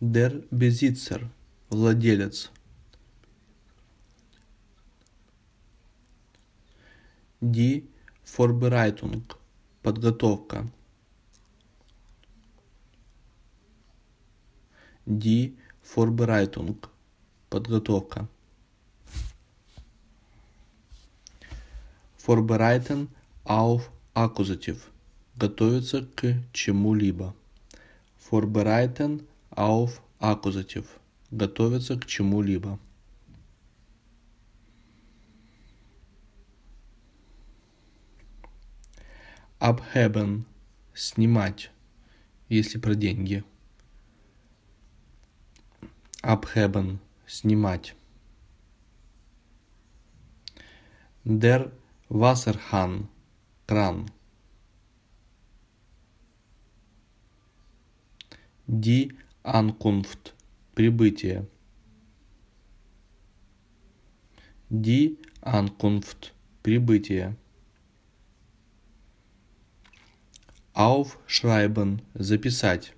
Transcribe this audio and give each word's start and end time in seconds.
Der 0.00 0.42
Besitzer– 0.50 1.20
владелец. 1.70 2.50
Die 7.40 7.88
Vorbereitung– 8.22 9.24
подготовка. 9.82 10.66
Die 15.06 15.56
Vorbereitung– 15.80 16.76
подготовка. 17.48 18.28
Vorbereiten 22.18 23.08
auf 23.44 23.90
Akkusativ– 24.12 24.90
готовиться 25.38 26.02
к 26.02 26.34
чему-либо. 26.52 27.34
Vorbereiten 28.18 29.26
auf 29.50 30.02
Akkusativ– 30.18 30.98
готовиться 31.30 31.96
к 31.96 32.06
чему-либо. 32.06 32.78
Abheben– 39.58 40.46
снимать, 40.94 41.70
если 42.48 42.78
про 42.78 42.94
деньги. 42.94 43.44
Abheben– 46.22 47.00
снимать. 47.26 47.94
Der 51.24 51.72
Wasserhahn– 52.08 53.08
кран. 53.66 54.10
Die 58.68 59.16
Ankunft– 59.46 60.34
прибытие. 60.74 61.46
Die 64.70 65.18
Ankunft– 65.40 66.34
прибытие. 66.64 67.36
Aufschreiben– 70.72 72.02
записать. 72.14 72.92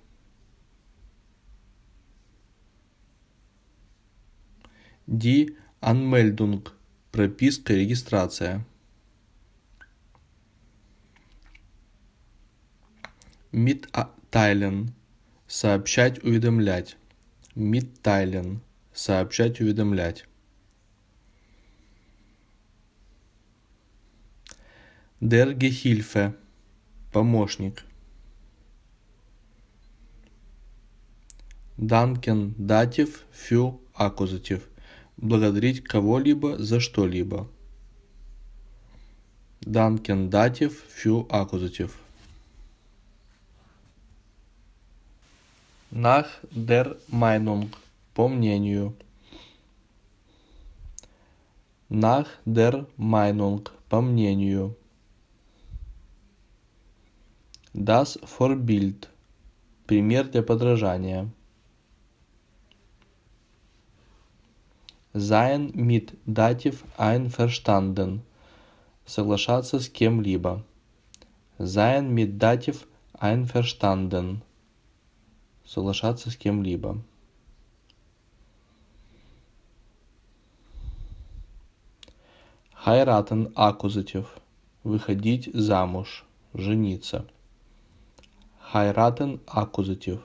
Die 5.05 5.55
Anmeldung– 5.81 6.67
прописка, 7.11 7.73
регистрация. 7.73 8.65
Mitteilen– 13.51 14.95
сообщать, 15.49 16.23
уведомлять. 16.23 16.95
Mitteilen– 17.55 18.61
сообщать, 18.93 19.59
уведомлять. 19.59 20.25
Der 25.19 25.53
Gehilfe– 25.53 26.35
помощник. 27.11 27.83
Danken– 31.77 32.53
датив, 32.57 33.25
für– 33.31 33.79
аккузатив. 33.93 34.69
Благодарить 35.17 35.83
кого-либо 35.83 36.57
за 36.59 36.79
что-либо. 36.79 37.49
Danken– 39.61 40.29
датив, 40.29 40.85
für– 40.87 41.25
аккузатив. 41.29 41.97
Nach 45.91 46.27
der 46.51 46.97
Meinung– 47.07 47.71
по 48.13 48.27
мнению. 48.27 48.93
Nach 51.89 52.27
der 52.45 52.85
Meinung– 52.95 53.67
по 53.89 53.99
мнению. 53.99 54.75
Das 57.73 58.19
Vorbild– 58.23 59.09
пример 59.87 60.25
для 60.25 60.43
подражания. 60.43 61.27
Sein 65.15 65.71
mit 65.73 66.15
датив 66.27 66.83
einverstanden– 66.97 68.21
соглашаться 69.07 69.79
с 69.79 69.89
кем-либо. 69.89 70.63
Sein 71.57 72.13
mit 72.13 72.37
датив 72.37 72.85
einverstanden– 73.13 74.43
соглашаться 75.69 76.31
с 76.31 76.35
кем-либо. 76.35 76.99
Heiraten– 82.73 83.51
аккузатив. 83.55 84.35
Выходить 84.83 85.51
замуж, 85.53 86.25
жениться. 86.55 87.27
Heiraten– 88.73 89.41
аккузатив. 89.45 90.21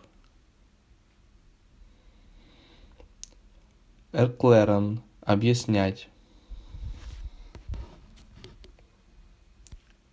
Erklären– 4.12 5.02
объяснять. 5.20 6.08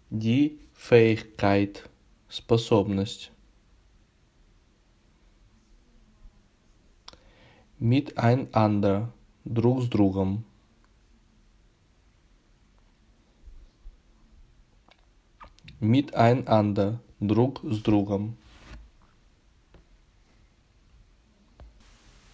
Die 0.10 0.60
Fähigkeit– 0.76 1.88
способность. 2.30 3.32
Miteinander– 7.82 9.12
друг 9.44 9.82
с 9.82 9.88
другом. 9.88 10.46
Miteinander– 15.80 17.00
друг 17.20 17.60
с 17.64 17.82
другом. 17.82 18.38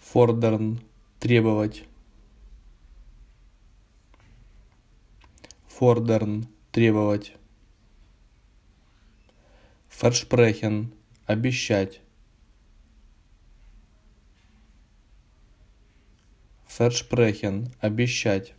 Fordern– 0.02 0.82
требовать. 1.18 1.86
Fordern– 5.66 6.46
требовать. 6.72 7.34
Versprechen– 9.88 10.92
обещать. 11.26 12.02
Versprechen– 16.78 17.72
обещать. 17.80 18.54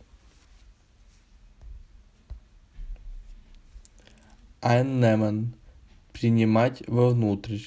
Einnehmen– 4.60 5.54
принимать 6.12 6.86
вовнутрь. 6.86 7.62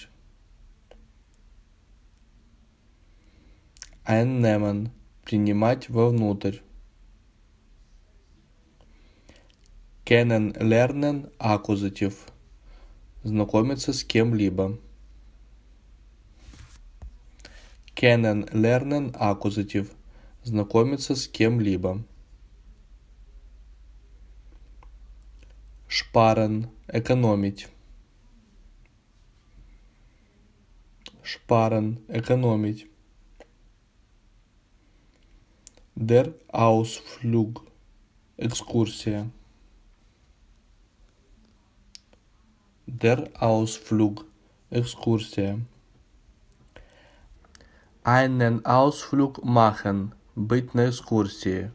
Einnehmen– 4.06 4.92
принимать 5.26 5.90
вовнутрь. 5.90 6.60
Kennenlernen– 10.06 11.32
аккузатив. 11.40 12.28
Знакомиться 13.24 13.92
с 13.92 14.04
кем-либо. 14.04 14.78
Kennenlernen– 17.96 19.16
аккузатив. 19.20 19.90
Знакомиться 20.44 21.16
с 21.16 21.26
кем-либо. 21.30 22.04
Шпарен– 25.88 26.70
экономить. 26.90 27.70
Шпарен– 31.24 32.04
экономить. 32.10 32.88
Der 35.96 36.34
Ausflug– 36.50 37.62
экскурсия. 38.38 39.32
Der 42.86 43.32
Ausflug– 43.40 44.26
экскурсия. 44.70 45.66
Einen 48.04 48.66
Ausflug 48.66 49.42
machen– 49.46 50.14
быть 50.36 50.74
на 50.74 50.90
экскурсии. 50.90 51.72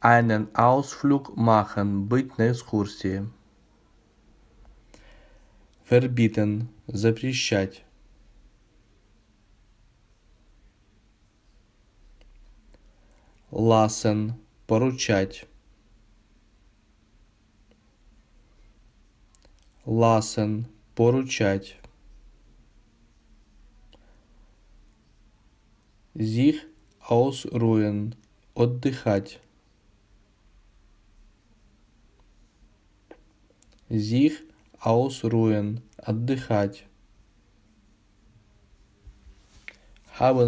Einen 0.00 0.52
Ausflug 0.54 1.36
machen– 1.36 2.08
быть 2.08 2.36
на 2.38 2.50
экскурсии. 2.50 3.28
Verbieten– 5.88 6.68
запрещать. 6.88 7.84
Lassen– 13.50 14.34
поручать. 14.66 15.46
Lassen– 19.84 20.66
поручать. 20.96 21.81
Sich 26.14 26.60
ausruhen. 27.00 28.14
Отдыхать. 28.54 29.40
Sich 33.88 34.34
ausruhen. 34.78 35.80
Отдыхать. 35.96 36.86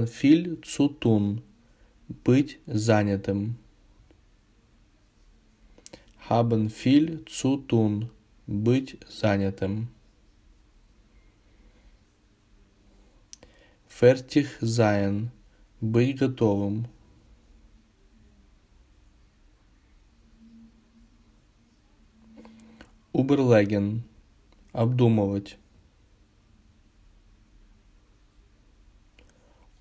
Viel 0.07 0.61
zu 0.61 0.89
tun. 0.89 1.43
Быть 2.09 2.61
занятым. 2.67 3.57
Viel 6.69 7.25
zu 7.25 7.57
tun. 7.57 8.11
Быть 8.47 8.99
занятым. 9.09 9.89
Fertig 13.87 14.49
sein. 14.61 15.33
Быть 15.85 16.19
готовым. 16.19 16.87
Überlegen. 23.13 24.03
Обдумывать. 24.73 25.59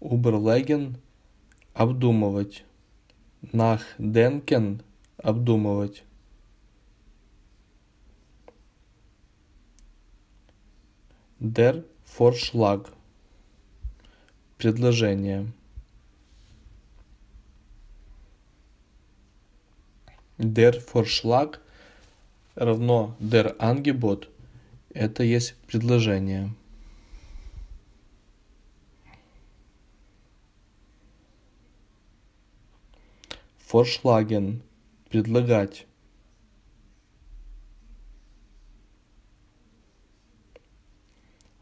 Überlegen. 0.02 0.98
Обдумывать. 1.74 2.66
Nachdenken. 3.54 4.84
Обдумывать. 5.20 6.04
Der 11.40 11.86
Vorschlag. 12.04 12.92
Предложение. 14.58 15.54
Der 20.38 20.74
Vorschlag 20.74 21.59
равно 22.56 23.15
der 23.19 23.62
Angebot. 23.62 24.30
Это 24.89 25.24
есть 25.24 25.56
предложение. 25.68 26.53
Vorschlagen. 33.74 34.62
Предлагать. 35.09 35.85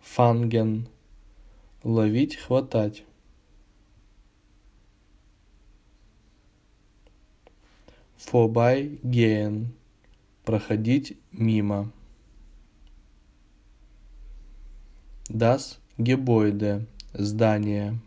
Fangen. 0.02 0.88
Ловить, 1.84 2.36
хватать. 2.36 3.04
Vorbeigehen. 8.32 9.74
Проходить 10.46 11.18
мимо. 11.34 11.92
Das 15.28 15.80
Gebäude. 15.98 16.88
Здание. 17.14 18.00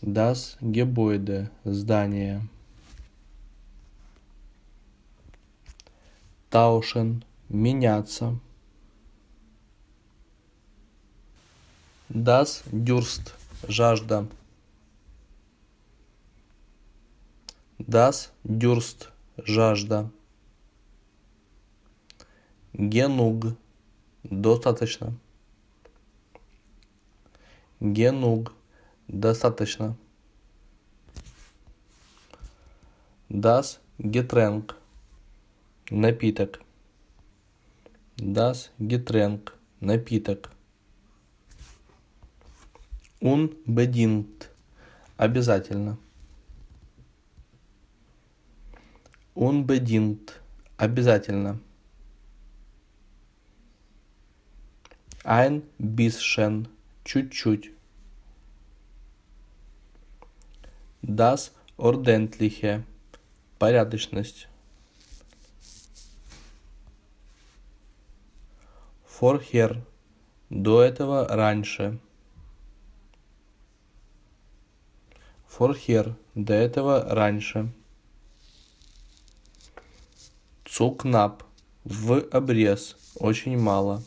Das 0.00 0.58
Gebäude. 0.60 1.52
Здание. 1.64 2.42
Tauschen. 6.50 7.24
Меняться. 7.48 8.40
Das 12.08 12.64
Durst. 12.72 13.34
Жажда. 13.68 14.26
Das 17.86 18.32
Durst. 18.44 19.10
Жажда. 19.38 20.08
Genug. 22.72 23.56
Достаточно. 24.22 25.14
Genug. 27.80 28.52
Достаточно. 29.08 29.96
Das 33.28 33.80
Getränk. 33.98 34.76
Напиток. 35.90 36.60
Das 38.16 38.70
Getränk. 38.78 39.58
Напиток. 39.80 40.50
Unbedingt. 43.20 44.50
Обязательно. 45.16 45.98
Unbedingt. 49.34 50.40
Обязательно. 50.76 51.58
Ein 55.24 55.62
bisschen. 55.78 56.68
Чуть-чуть. 57.04 57.70
Das 61.00 61.52
ordentliche. 61.76 62.84
Порядочность. 63.58 64.48
Vorher. 69.06 69.80
До 70.50 70.82
этого 70.82 71.28
раньше. 71.28 71.98
Vorher. 75.48 76.16
До 76.34 76.54
этого 76.54 77.14
раньше. 77.14 77.72
Knapp. 80.78 81.42
В 81.84 82.26
обрез. 82.30 82.96
Очень 83.16 83.58
мало. 83.58 84.02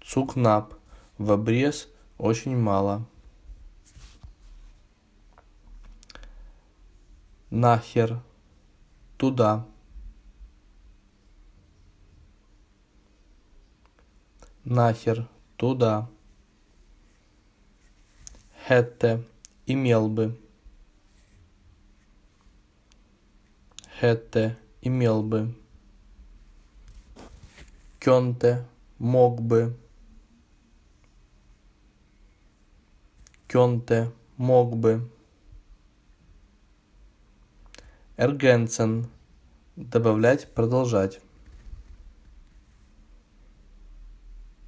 Knapp. 0.00 0.74
В 1.18 1.32
обрез. 1.32 1.88
Очень 2.16 2.56
мало. 2.56 3.06
Нахер. 7.50 8.22
Туда. 9.18 9.66
Нахер. 14.64 15.28
Туда. 15.56 16.08
Hätte. 18.66 19.22
Имел 19.66 20.08
бы. 20.08 20.47
Hätte. 24.00 24.56
Имел 24.80 25.24
бы. 25.24 25.56
Könnte. 27.98 28.64
Мог 29.00 29.42
бы. 29.42 29.76
Könnte. 33.48 34.12
Мог 34.36 34.76
бы. 34.76 35.10
Ergänzen. 38.16 39.08
Добавлять, 39.74 40.54
продолжать. 40.54 41.20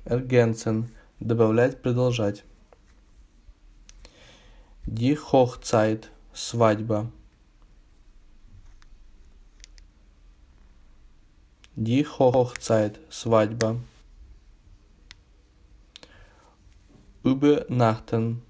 Ergänzen. 0.04 0.90
Добавлять, 1.20 1.80
продолжать. 1.80 2.42
Die 4.86 5.16
Hochzeit. 5.16 6.10
Свадьба. 6.34 7.12
Die 11.82 12.04
Hochzeit. 12.06 13.00
Свадьба. 13.08 13.80
Übernachten. 17.24 18.42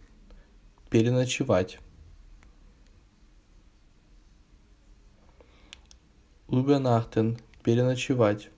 Переночевать. 0.90 1.78
Übernachten. 6.48 7.36
Переночевать. 7.62 8.50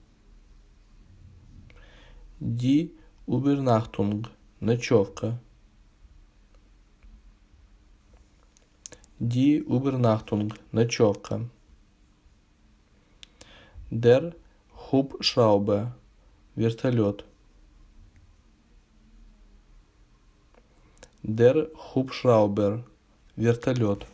Die 2.39 2.95
Übernachtung. 3.27 4.27
Ночевка. 4.59 5.39
Die 9.19 9.57
Übernachtung. 9.57 10.51
Ночевка. 10.71 11.47
Der 13.91 14.33
Hubschrauber. 14.93 15.95
Вертолет. 16.55 17.25
Der 21.23 21.67
Hubschrauber. 21.95 22.83
Вертолет. 23.35 24.05